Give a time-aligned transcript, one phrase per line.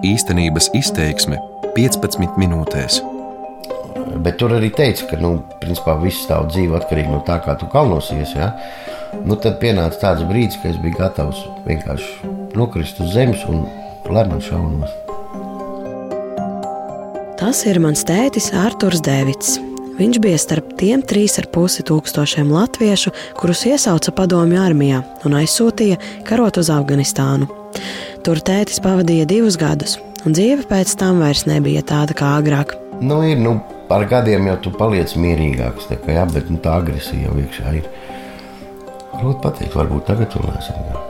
[0.00, 1.36] Īstenības izteiksme
[1.76, 3.02] 15 minūtēs.
[4.24, 7.68] Bet tur arī teica, ka nu, principā, viss tā dzīve atkarīga no tā, kā tu
[7.68, 8.32] kalnosies.
[8.32, 8.54] Ja?
[9.28, 13.66] Nu, tad pienāca tāds brīdis, kad es biju gatavs vienkārši nokrist uz zemes un
[14.08, 14.96] lemot šaunos.
[17.36, 19.58] Tas ir mans tētis Arthurs Dēvids.
[20.00, 26.72] Viņš bija starp tiem 3,5 tūkstošiem latviešu, kurus iesauca padomju armijā un aizsūtīja karot uz
[26.72, 27.59] Afganistānu.
[28.20, 29.94] Tur tētis pavadīja divus gadus,
[30.28, 32.74] un dzīve pēc tam vairs nebija tāda kā agrāk.
[33.00, 33.54] Nu, ir, nu,
[33.88, 37.72] par gadiem jau tu paliec mierīgāks, tā, kā, jā, bet nu, tā agresija jau iekšā
[37.78, 37.86] ir.
[39.14, 40.84] Grūti pateikt, varbūt tagad vēl esam.
[40.90, 41.00] Jā.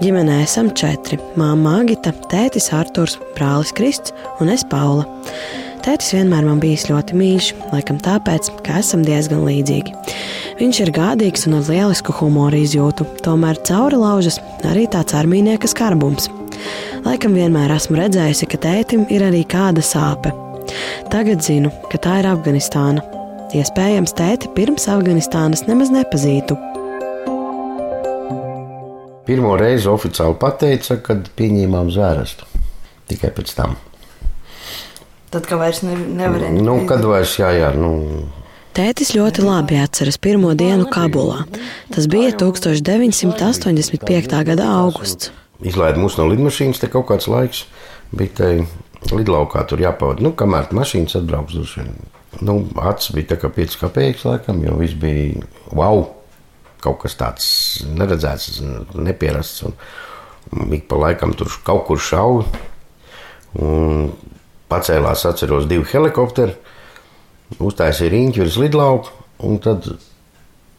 [0.00, 5.04] Ģimenē esam četri- māma Agita, tētis Arturs, brālis Krists un es Paula.
[5.80, 9.94] Tētis vienmēr man bijis ļoti mīļš, laikam tāpēc, ka esam diezgan līdzīgi.
[10.58, 14.36] Viņš ir gādīgs un ar lielisku humoru izjūtu, tomēr cauri laužas
[14.68, 16.28] arī tāds armīnieka skarbums.
[17.06, 20.34] Laikam vienmēr esmu redzējusi, ka tētim ir arī kāda sāpe.
[21.08, 23.00] Tagad zinu, ka tā ir Afganistāna.
[23.56, 26.60] Iespējams, tēti pirms Afganistānas nemaz nepazītu.
[29.24, 32.44] Pirmo reizi oficiāli pateica, kad pieņēmām zvērestu.
[33.08, 33.80] Tikai pēc tam.
[35.30, 36.62] Tad, kad vairs ne, nevarēja.
[36.62, 37.90] Nu, kad vairs jā, jā, nu,
[38.70, 41.40] Tētis ļoti labi atceras pirmo dienu Kabulā.
[41.90, 44.44] Tas bija 1985.
[44.46, 45.32] gada augusts.
[45.66, 47.64] izlaida mūs no lidmašīnas, te kaut kāds laiks
[48.14, 48.52] bija tai
[49.10, 50.22] lidlaukā tur jāpavada.
[50.22, 51.90] Nu, kamēr mašīnas atbrauks droši vien.
[52.46, 55.42] Nu, acis bija tā kā 5 kapeikas laikam, jo viss bija
[55.74, 55.96] wow,
[56.80, 57.44] kaut kas tāds
[57.90, 58.62] neredzēts,
[58.94, 59.64] nepierasts.
[59.66, 59.72] Un,
[60.54, 62.46] un ik pa laikam tur kaut kur šauja.
[63.58, 64.12] Un
[64.70, 66.54] pacēlās, atceros, divi helikopteri,
[67.58, 69.16] uztaisīja riņķi virs lidlauka.
[69.46, 69.86] Un tad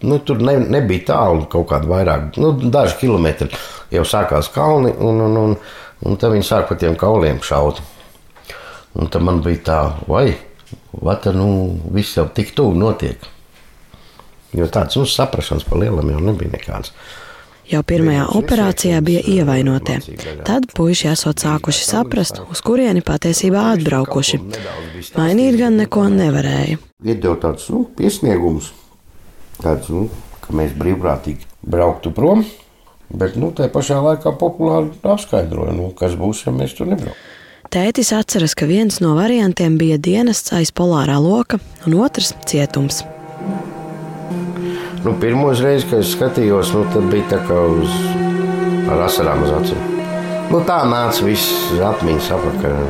[0.06, 3.50] nu, tur ne, nebija tālu, kaut kāda vairāk, nu, daži kilometri
[3.94, 5.58] jau sākās kalni, un, un, un,
[6.06, 7.82] un tad viņi sāk pa tiem kauliem šaut.
[8.98, 10.34] Un tad man bija tā, vai,
[11.24, 11.48] tā, nu,
[11.96, 13.30] viss jau tik tuvu notiek.
[14.58, 16.92] Jo tāds nu, saprašanas par lielam jau nebija nekāds.
[17.70, 20.00] Jau pirmajā operācijā bija ievainotie.
[20.48, 24.40] Tad puiši esot sākuši saprast, uz kurieni patiesībā atbraukuši.
[25.18, 26.80] Mainīt gan neko nevarēja.
[27.06, 28.72] Iedod tāds nu, piesniegums,
[29.62, 30.08] tāds, nu,
[30.42, 32.44] ka mēs brīvprātīgi brauktu prom.
[33.12, 37.30] Bet nu, tajā pašā laikā populāri apskaidroja, nu, kas būs, ja mēs tur nebrauksim.
[37.72, 43.04] Tētis atceras, ka viens no variantiem bija dienests aiz polārā loka, un otrs- cietums.
[45.02, 47.96] Nu, Pirmā reize, kad es skatījos, nu, tad bija tā kā uz
[48.92, 49.88] ar asarām uz acīm.
[50.52, 52.84] Nu, tā nāca viss atmiņas apakaļ.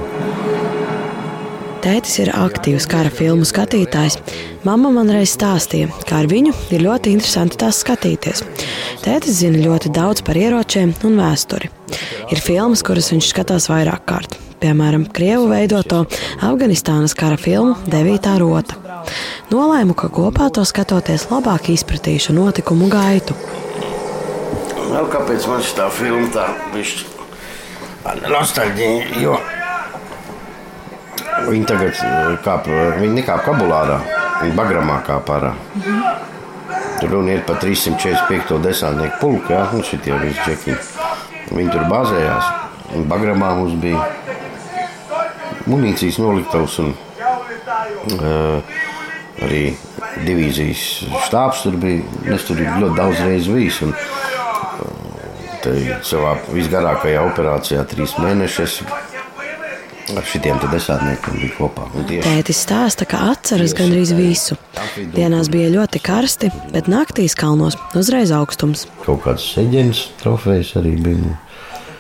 [1.82, 4.20] Tētis ir aktīvs kara filmu skatītājs.
[4.68, 8.44] Mama man reiz stāstīja, ka ar viņu ir ļoti interesanti tās skatīties.
[9.02, 11.72] Tētis zina ļoti daudz par ieročiem un vēsturi.
[12.30, 14.38] Ir filmas, kuras viņš skatās vairāk kārt.
[14.62, 16.04] Piemēram, Krievu veidoto
[16.46, 18.91] Afganistānas kara filmu Devītā rota.
[19.52, 23.36] Nolēmu, ka kopā to skatoties labāk izpratīšu notikumu gaitu.
[24.92, 27.10] Vēl kāpēc man šī filma tā bišķi
[28.32, 29.34] nostalģija, jo
[31.50, 32.70] viņi tagad eh, kāp,
[33.02, 33.98] viņi nekāp kabulārā,
[34.40, 35.52] viņi bagramā kāp ārā.
[37.02, 38.56] Tur runa ir par 345.
[38.64, 40.78] desantnieku pulku, jā, un šitie visi džekiņi.
[41.58, 42.52] Viņi tur bāzējās,
[43.12, 44.08] bagramā mums bija
[45.68, 46.96] munīcijas noliktavs un
[48.16, 48.80] uh,
[49.46, 49.64] arī
[50.26, 50.84] divīzijas
[51.28, 52.04] štābs tur bija.
[52.36, 53.82] Es tur ļoti daudz reizu bijis.
[53.88, 53.96] Un,
[55.62, 58.80] Te savā visgarākajā operācijā trīs mēnešus
[60.18, 61.86] ar šitiem desmitniekiem bija kopā.
[62.10, 64.58] Tētis stāsta, ka atceras gandrīz visu.
[65.14, 68.88] Dienās bija ļoti karsti, bet naktīs kalnos uzreiz augstums.
[69.06, 71.38] kaut kāds seģenis, trofejs arī bija.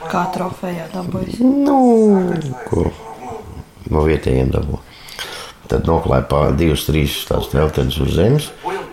[0.09, 1.39] Kā trofejā dabūjis.
[1.45, 1.77] Nu,
[2.65, 2.89] ko
[3.93, 4.81] no vietējiem dabū.
[5.71, 8.49] Tad noklāja pār divas, trīs tās teltenes uz zemes.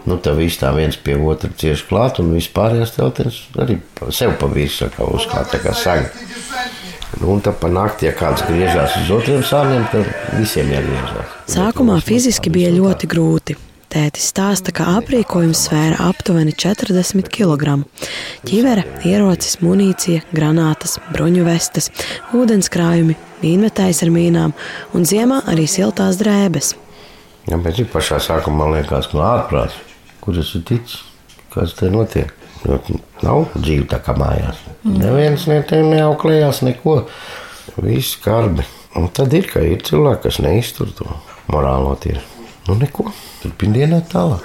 [0.07, 3.81] Nu, tā viss tā viens pie otra cieši klāt, un viss pārējās teltenes arī
[4.15, 6.13] sev pa visu uzklāt, tā kā saga.
[7.19, 10.07] Nu, un tad pa nakti, ja kāds griežās uz otriem sāniem, tad
[10.39, 11.39] visiem jāgriežās.
[11.51, 13.59] Sākumā fiziski bija ļoti grūti.
[13.89, 17.79] Tētis stāsta, ka aprīkojums svēra aptuveni 40 kg.
[18.47, 21.89] Ķivere, ierocis, munīcija, granātas, bruņu vestes,
[22.37, 24.55] ūdenskrājumi, mīnmetējs ar mīnām
[24.97, 26.75] un ziemā arī siltās drēbes.
[27.49, 29.79] Jā, bet cik pašā sākumā liekas, ka no ārprāts,
[30.21, 31.01] kur es ticis,
[31.55, 32.35] kas te notiek.
[32.67, 32.81] Jo
[33.23, 34.59] nav dzīve tā kā mājās.
[34.83, 37.05] Neviens ne te neauklējās neko.
[37.79, 38.67] Viss skarbi.
[38.99, 41.07] Un tad ir, ka ir cilvēki, kas neiztur to
[41.53, 42.25] morālo tīru.
[42.67, 43.07] Nu, neko.
[43.45, 44.43] Turpiniet tālāk.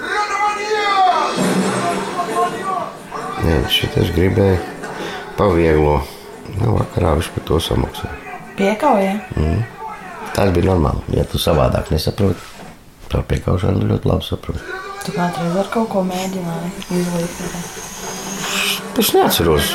[3.44, 4.62] Nē, šeit es gribēju
[5.34, 5.98] pavieglo
[6.60, 8.23] Nu, vakarā viņš par to samaksāja.
[8.58, 9.16] Piekauja.
[10.34, 11.16] Tas bija normāli.
[11.18, 12.40] Ja tu savādāk nesaproti,
[13.10, 14.62] tad piekaušanu ļoti labi saproti.
[15.04, 16.70] Tu kādreiz ar kaut ko mēģināji
[17.00, 17.82] izlīdzināt.
[18.98, 19.72] Es neatceros.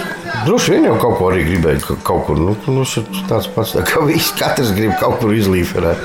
[0.47, 1.83] Droši vien jau kaut ko arī gribēju.
[1.85, 2.85] ka Kaut kur nu, nu,
[3.29, 5.99] tāds pats, tā kā viss katrs grib kaut kur izlīferēt.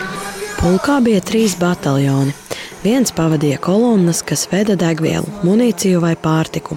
[0.59, 2.35] Pulkā bija trīs bataljoni.
[2.85, 6.77] Viens pavadīja kolonnas, kas veda degvielu, munīciju vai pārtiku.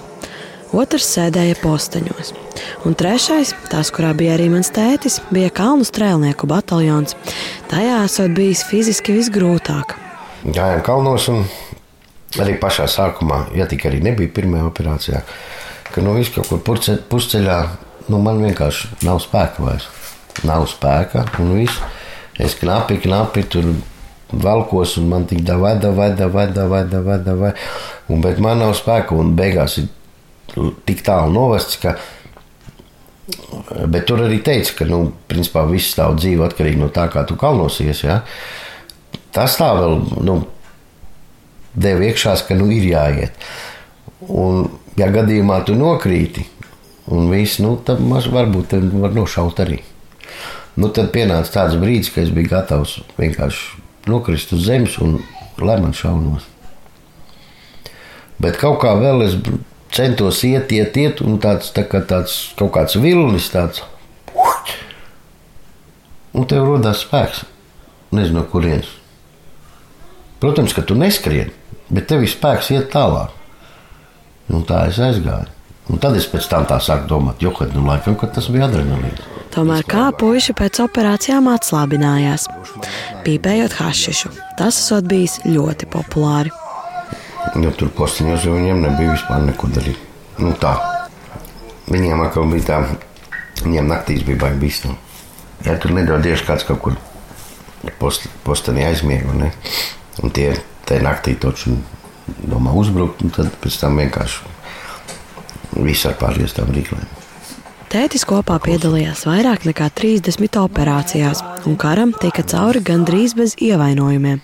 [0.77, 2.46] Otrs sēdēja posteņos.
[2.87, 7.17] Un trešais, tas, kurā bija arī mans tētis, bija kalnu strēlnieku bataljons.
[7.71, 9.97] Tajā esot bijis fiziski visgrūtāk.
[10.45, 11.43] Gājām kalnos un
[12.41, 15.21] arī pašā sākumā, ja tik arī nebija pirmajā operācijā,
[15.91, 16.63] ka nu viss kaut kur
[17.09, 17.59] pusceļā,
[18.11, 19.89] nu man vienkārši nav spēka vairs.
[20.45, 21.81] Nav spēka un viss.
[22.37, 23.71] Es knapi, knapi tur
[24.29, 27.55] valkos un man tik da vada, vada, vada, vada, vada, vada.
[28.07, 29.89] Un, bet man nav spēka un beigās ir
[30.85, 31.97] tik tālu novests, ka
[33.27, 37.35] Bet tur arī teica, ka nu, principā, viss tā dzīve atkarīga no tā, kā tu
[37.39, 38.05] kalnosies.
[38.05, 38.21] Ja?
[39.35, 40.37] Tas tā vēl nu,
[41.75, 43.49] deva iekšā, ka nu, ir jāiet.
[44.31, 44.69] Un,
[44.99, 46.45] ja gadījumā tu nokrīti,
[47.11, 49.81] un viss, nu, tad maz varbūt tev var nošaut arī.
[50.77, 55.17] Nu, tad pienāca tāds brīdis, kad es biju gatavs vienkārši nokrist uz zemes un
[55.59, 56.45] lai man šaunos.
[58.37, 59.35] Bet kaut kā vēl es
[59.93, 63.83] centos iet, iet, iet, un tāds, tā kā tāds kaut kāds vilnis, tāds.
[66.37, 67.45] Un tev rodas spēks.
[68.13, 68.89] Nezinu, no kurienes.
[70.39, 71.49] Protams, ka tu neskrien,
[71.89, 73.33] bet tev ir spēks iet tālāk.
[74.47, 75.49] Nu, tā es aizgāju.
[75.87, 78.67] Un tad es pēc tam tā sāku domāt, jo, kad, nu, laikam, kad tas bija
[78.67, 79.23] adrenalīns.
[79.55, 82.45] Tomēr kā puiši pēc operācijām atslābinājās,
[83.25, 84.33] pīpējot hašišu.
[84.59, 86.51] Tas esot bijis ļoti populāri.
[87.55, 89.99] Jo tur postiņos jau viņiem nebija vispār neko darīt.
[90.37, 90.75] Nu, tā.
[91.87, 92.79] Viņiem atkal bija tā,
[93.63, 94.97] viņiem naktīs bija baigi bīstami.
[95.65, 96.97] Ja tur nedodies kāds kaut kur
[97.99, 99.51] post, postenī aizmiega, ne?
[100.23, 100.51] un tie
[100.87, 101.77] te naktī taču
[102.27, 104.55] domā uzbrukt, un tad pēc tam vienkārši
[105.83, 107.07] viss ar pāriestām rīklēm.
[107.87, 111.39] Tētis kopā piedalījās vairāk nekā 30 operācijās,
[111.69, 114.41] un karam tika cauri gandrīz bez ievainojumiem.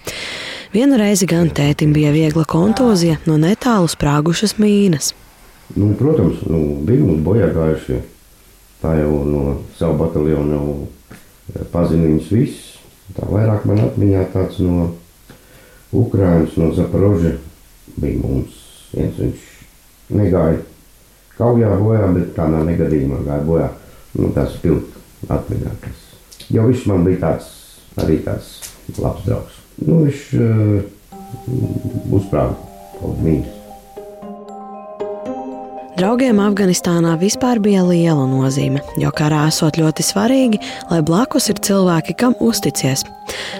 [0.74, 5.12] Vienu reizi gan tētim bija viegla kontūzija no netālu sprāgušas mīnas.
[5.78, 8.00] Nu, protams, nu, bija mums bojā gājušie.
[8.82, 9.44] Tā jau no
[9.78, 12.66] savu bataljonu jau pazina viņus visus.
[13.14, 14.90] Tā vairāk man atmiņā tāds no
[15.94, 17.36] Ukrainas, no Zaporoža
[17.94, 18.58] bija mums
[18.98, 19.22] viens.
[19.22, 19.48] Viņš
[20.18, 20.58] negāja
[21.38, 23.70] kaujā bojā, bet tādā negadījumā gāja bojā.
[24.18, 25.78] Nu, tas pilns atmiņā.
[25.86, 26.08] Tas.
[26.50, 27.54] Jo viņš man bija tāds,
[28.02, 28.56] arī tāds
[28.98, 29.63] labs draugs.
[29.82, 30.86] Nu, viņš uh,
[32.14, 32.56] uzsprāga
[33.00, 33.60] kaut mīnus.
[35.94, 40.60] Draugiem Afganistānā vispār bija liela nozīme, jo karā esot ļoti svarīgi,
[40.90, 43.06] lai blakus ir cilvēki, kam uzticies.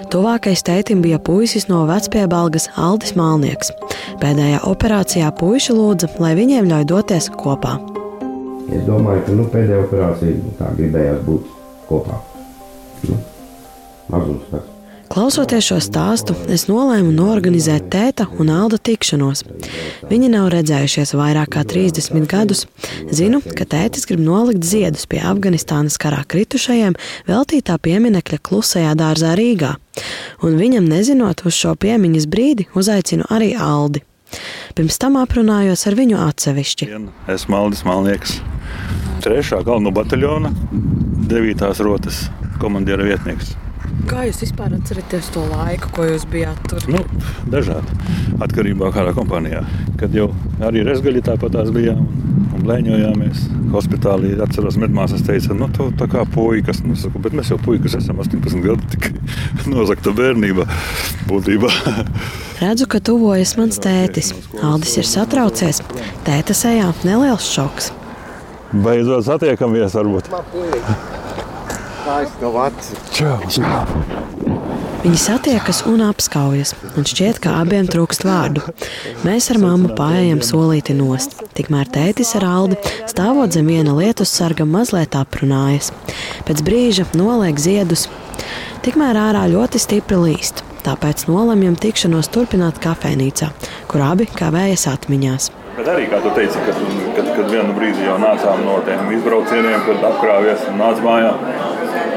[0.10, 3.70] Tuvākais tētim bija puisis no vecpiebalgas Aldis Malnieks.
[4.22, 7.78] Pēdējā operācijā puiši lūdza, lai viņiem ļauj doties kopā.
[8.74, 11.58] Es domāju, ka nu, pēdējā operācija tā gribējās būt
[11.88, 12.18] kopā.
[13.06, 13.24] Nu,
[14.10, 14.83] mazums tāds.
[15.14, 19.44] Klausoties šo stāstu, es nolēmu norganizēt tēta un Alda tikšanos.
[20.10, 22.64] Viņi nav redzējušies vairāk kā 30 gadus.
[23.14, 26.98] Zinu, ka tētis grib nolikt ziedus pie Afganistānas karā kritušajiem
[27.30, 29.76] veltītā pieminekļa klusajā dārzā Rīgā.
[30.42, 34.02] Un viņam nezinot uz šo piemiņas brīdi, uzaicinu arī Aldi.
[34.74, 36.90] Pirms tam aprunājos ar viņu atsevišķi.
[37.30, 38.40] Esmu Maldis Malnieks,
[39.22, 39.62] 3.
[39.62, 40.50] galvenā bataljona,
[41.30, 41.70] 9.
[41.86, 42.26] rotas
[42.58, 43.54] komandiera vietnieks.
[44.10, 46.84] Kā jūs vispār atceraties to laiku, ko jūs bijāt tur?
[46.92, 47.00] Nu,
[47.52, 47.96] dažādi.
[48.44, 49.64] Atkarībā no kādā kompānijā.
[50.00, 50.28] Kad jau
[50.64, 53.46] arī rezgaļi tāpat bijām un blēņojāmies.
[53.74, 56.84] Hospitālī atceros, medmāsas teica, nu, tu tā kā puikas.
[56.86, 59.14] Nu, saku, bet mēs jau puikas esam 18 gadu, tikai
[59.74, 60.68] nozagta bērnība
[61.30, 61.72] būtībā.
[62.64, 64.34] Redzu, ka tuvojas mans tētis.
[64.64, 65.82] Aldis ir satraucies.
[66.28, 67.92] Tēta sejā neliels šoks.
[68.74, 70.32] Beidzot satiekamies varbūt.
[70.34, 71.13] Čau!
[75.04, 78.64] Viņi satiekas un apskaujas, un šķiet, ka abiem trūkst vārdu.
[79.24, 81.38] Mēs ar mammu pārējām solīti nost.
[81.56, 82.80] Tikmēr tētis ar Aldi
[83.12, 85.94] stāvot zem viena lietus sarga mazliet aprunājas.
[86.48, 88.10] Pēc brīža noliek ziedus.
[88.84, 90.64] Tikmēr ārā ļoti stipri līst.
[90.84, 93.54] Tāpēc nolemjam tikšanos turpināt kafejnīcā,
[93.88, 95.54] kur abi kavējas atmiņās.
[95.78, 96.82] Bet arī, kā tu teici, kad,
[97.16, 101.32] kad, kad vienu brīdi jau nācām no tiem izbraucieniem, kad apkrāpjamies un nāc mājā.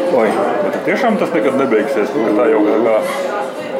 [0.06, 0.28] Oi,
[0.62, 2.12] bet tiešām tas nekad nebeigsies.
[2.14, 2.98] Tā jau kā,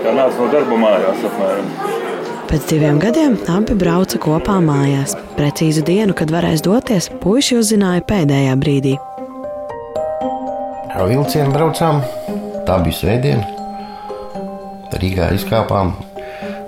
[0.03, 1.69] kā nāca no darba mājās apmēram.
[2.47, 5.17] Pēc diviem gadiem abi brauca kopā mājās.
[5.39, 8.97] Precīzu dienu, kad varēs doties, puiši uzzināja pēdējā brīdī.
[10.97, 12.01] ar vilcienu braucām.
[12.67, 13.45] Tā bija svētdiena.
[14.97, 15.93] Rīgā izkāpām,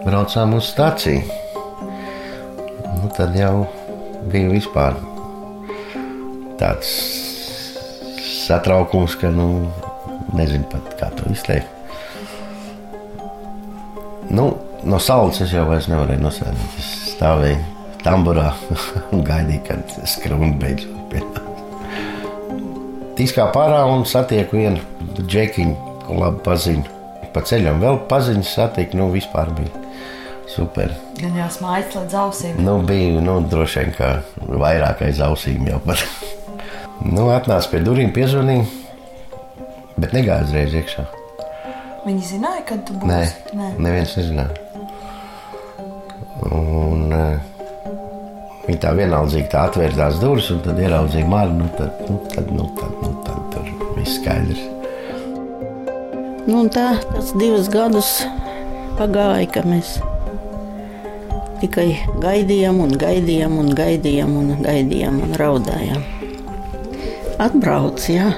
[0.04, 1.22] braucām uz stāciju.
[2.98, 3.64] Nu, tad jau
[4.28, 4.98] bija vispār
[6.60, 7.27] tāds
[8.48, 9.68] satraukums, ka nu,
[10.36, 11.68] nezinu pat, kā to izteikt.
[14.28, 14.50] Nu,
[14.84, 16.78] no saules es jau nevarēju nosēdēt.
[16.80, 17.60] Es stāvēju
[18.04, 18.50] tamburā
[19.14, 21.44] un gaidīju, kad skrūna beidzot pienāks.
[23.18, 24.78] Tīskā pārā un satieku vienu
[25.18, 25.74] džekiņu,
[26.04, 26.96] ko labi paziņu.
[27.34, 29.82] Pa ceļam vēl paziņas satiku, nu vispār bija
[30.48, 30.94] super.
[31.18, 32.62] Gan jau smaids līdz ausīm.
[32.62, 36.04] Nu, bija nu, droši vien kā vairāk aiz ausīm jau pat.
[37.04, 38.64] nu, atnāca pie durvīm, piezvanīja,
[39.98, 41.06] bet negāja uzreiz iekšā.
[42.06, 43.10] Viņi zināja, kad tu būsi.
[43.10, 43.22] Nē,
[43.58, 43.70] Nē.
[43.84, 44.54] neviens nezināja.
[46.48, 47.56] Un, uh,
[48.68, 51.54] Viņa tā vienaldzīgi tā atvēra tās durvis, un tad ieraudzīja māru.
[51.56, 54.60] Nu, tad, nu, tad, nu, tad, nu, tad tur viss skaidrs.
[56.44, 58.10] Nu, un tā tas divus gadus
[59.00, 59.94] pagāja, ka mēs
[61.62, 61.88] tikai
[62.20, 66.04] gaidījām, un gaidījām, un gaidījām, un gaidījām, un raudājām.
[67.38, 68.32] Atbrauc, jā.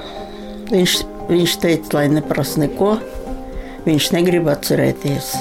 [0.71, 0.97] Viņš,
[1.31, 2.99] viņš teica, lai neprasa neko.
[3.87, 5.33] Viņš negrib atcerēties.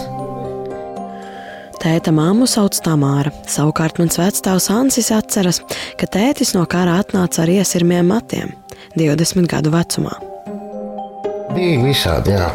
[1.80, 3.32] Tēta māmu sauc Tamāra.
[3.52, 5.62] Savukārt mans vecāks Ansis atceras,
[6.00, 8.56] ka tētis no kara atnāca ar iesirmiem matiem
[9.00, 10.16] 20 gadu vecumā.
[11.56, 12.50] Bija visādi, jā.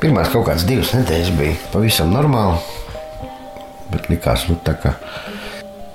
[0.00, 2.60] Pirmās kaut kādas divas nedēļas bija pavisam normāli.
[3.92, 4.94] Bet likās, nu, tā kā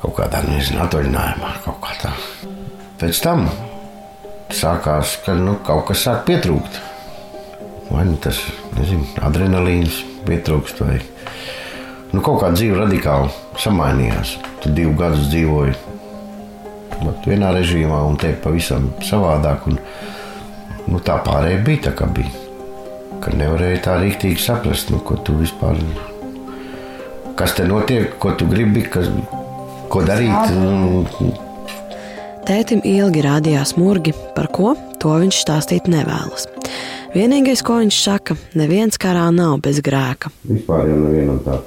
[0.01, 2.13] kaut kādā, nezinu, atvaļinājumā, kaut kā tā.
[3.01, 3.45] Pēc tam
[4.53, 6.79] sākās, ka nu, kaut kas sāk pietrūkt.
[7.89, 8.39] Vai nu tas,
[8.75, 10.97] nezinu, adrenalīns pietrūkst, vai
[12.11, 13.31] nu, kaut kā dzīve radikāli
[13.63, 14.35] samainījās.
[14.63, 15.75] Tu divu gadus dzīvoji
[17.03, 19.69] vat, vienā režīmā, un te pavisam savādāk.
[19.71, 19.79] Un,
[20.87, 22.45] nu, tā pārējai bija tā, kā bija.
[23.23, 25.79] Ka nevarēja tā rīktīgi saprast, nu, ko tu vispār.
[27.37, 29.11] Kas te notiek, ko tu gribi, kas,
[29.91, 30.55] ko darīt.
[30.57, 31.45] Un,
[32.47, 34.69] Tētim ilgi rādījās murgi, par ko
[35.03, 36.45] to viņš stāstīt nevēlas.
[37.11, 40.31] Vienīgais, ko viņš saka, neviens karā nav bez grēka.
[40.47, 41.57] vispār jau nevienam tā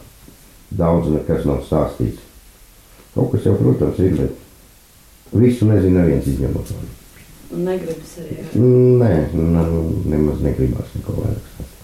[0.81, 2.25] daudz nekas nav stāstīts.
[3.13, 6.97] Kaut kas jau, protams, ir, bet visu nezinu neviens izņemot mani.
[7.67, 8.41] Negribas arī.
[8.57, 11.80] Nē, nu, nemaz negribas neko vairāk stāstīt.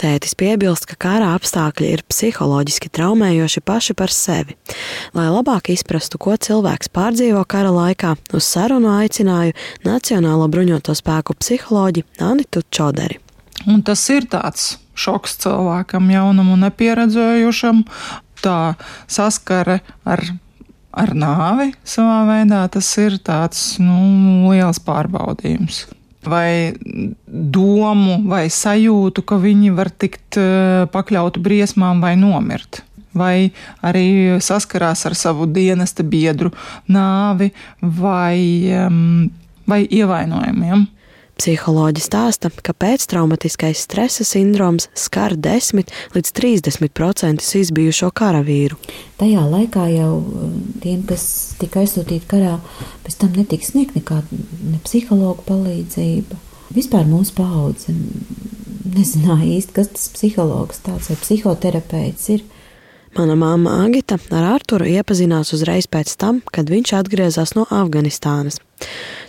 [0.00, 4.56] Tētis piebilst, ka kara apstākļi ir psiholoģiski traumējoši paši par sevi.
[5.12, 9.52] Lai labāk izprastu, ko cilvēks pārdzīvo kara laikā, uz sarunu aicināju
[9.84, 13.20] Nacionālo bruņoto spēku psiholoģi Anitu Čoderi.
[13.68, 17.84] Un tas ir tāds šoks cilvēkam, jaunam un nepieredzējušam.
[18.40, 18.58] Tā
[19.04, 20.24] saskare ar,
[20.96, 25.84] ar nāvi savā veidā, tas ir tāds nu, liels pārbaudījums.
[26.20, 26.76] Vai
[27.26, 32.82] domu, vai sajūtu, ka viņi var tikt eh, pakļauti briesmām vai nomirt.
[33.16, 33.50] Vai
[33.82, 36.52] arī saskarās ar savu dienesta biedru
[36.86, 37.48] nāvi
[37.82, 38.70] vai,
[39.66, 40.84] vai ievainojumiem.
[41.40, 48.76] Psiholoģi stāsta, ka pēctraumatiskais stresa sindroms skar 10 līdz 30% izbijušo karavīru.
[49.16, 50.50] Tajā laikā jau uh,
[50.84, 51.24] tiem, kas
[51.56, 52.58] tika aizsūtīti karā,
[53.06, 56.36] pēc tam netika sniegta nekāda ne psihologa palīdzība.
[56.76, 57.96] Vispār mūsu paudze
[58.90, 62.44] nezināja īsti, kas tas psihologs tāds vai psihoterapeits ir.
[63.16, 68.60] Mana māma Agita ar Arturu iepazinās uzreiz pēc tam, kad viņš atgriezās no Afganistānas.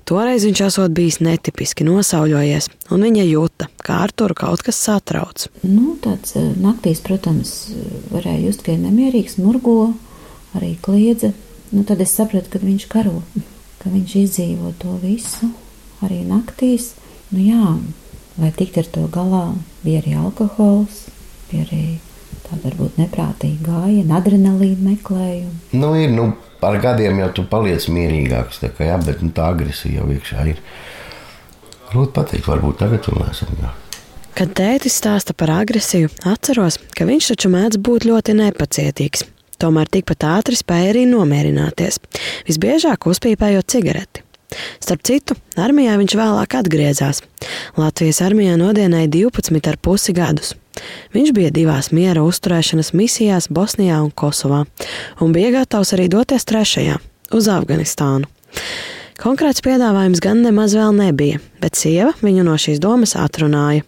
[0.07, 5.45] Toreiz viņš esot bijis netipiski nosauļojies, un viņa jūta, ka Arturu kaut kas satrauc.
[5.63, 7.53] Nu, tāds uh, naktīs, protams,
[8.11, 9.93] varēja just, ka ir nemierīgs, murgo,
[10.57, 11.31] arī kliedza.
[11.71, 13.21] Nu, tad es sapratu, ka viņš karo,
[13.79, 15.51] ka viņš izdzīvo to visu,
[16.03, 16.91] arī naktīs.
[17.31, 17.77] Nu, jā,
[18.41, 19.45] lai tiktu ar to galā,
[19.85, 21.05] bija arī alkohols,
[21.51, 21.83] bija arī
[22.47, 25.59] tāda varbūt neprātīga gājiena, adrenalīna meklējuma.
[25.77, 26.31] Nu, ir, nu,
[26.67, 30.61] ar gadiem jau tu paliec mierīgāks, kā, jā, bet nu, tā agresija jau iekšā ir.
[31.91, 33.51] Grūti pateikt, varbūt tagad vēl esam.
[33.59, 33.73] Jā.
[34.37, 39.25] Kad tētis stāsta par agresiju, atceros, ka viņš taču mēdz būt ļoti nepacietīgs.
[39.61, 41.99] Tomēr tikpat ātri spēja arī nomierināties,
[42.47, 44.23] visbiežāk uzpīpējot cigareti.
[44.81, 47.21] Starp citu, armijā viņš vēlāk atgriezās.
[47.79, 50.55] Latvijas armijā nodienēja 12,5 gadus.
[51.15, 54.63] Viņš bija divās miera uzturēšanas misijās Bosnijā un Kosovā,
[55.21, 56.97] un bija gatavs arī doties trešajā,
[57.35, 58.29] uz Afganistānu.
[59.21, 63.85] Konkrēts piedāvājums gan nemaz vēl nebija, bet sieva viņu no šīs domas atrunāja.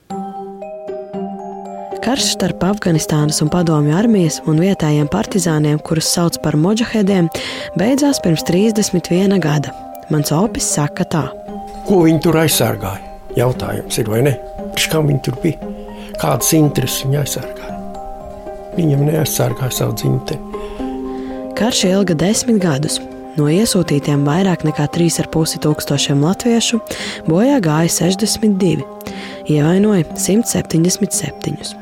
[2.03, 7.31] Karš starp Afganistānas un Padomju armijas un vietējiem partizāniem, kurus sauc par moģahediem,
[7.79, 9.71] beidzās pirms 31 gada.
[10.11, 11.23] Mans opis saka tā.
[11.87, 13.13] Ko viņi tur aizsargāja?
[13.37, 14.35] jautājums ir, vai ne?
[14.73, 15.82] Priekš kā viņi tur bija?
[16.21, 17.77] Kādas intereses viņi aizsargāja?
[18.77, 20.53] Viņam neaizsargāja savu dzimteni.
[21.57, 22.99] Karš ilga desmit gadus.
[23.37, 26.77] No iesūtītiem vairāk nekā 3,5 tūkstošiem latviešu
[27.25, 28.83] bojā gāja 62,
[29.49, 31.73] ievainoja 177.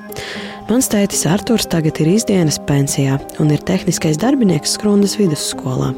[0.69, 5.91] Mans tētis Arthurs tagad ir izdienas pensijā un ir tehniskais darbinieks Skrundas vidusskolā.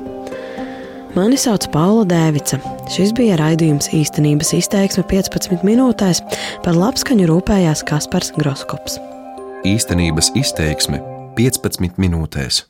[1.14, 2.58] Mani sauc Paula Dēvica.
[2.90, 6.24] Šis bija raidījums īstenības izteiksme 15 minūtēs,
[6.66, 8.98] par labskaņu rūpējās Kaspars Groskops.
[9.62, 11.04] Īstenības izteiksme
[11.38, 12.64] 15 minūtēs.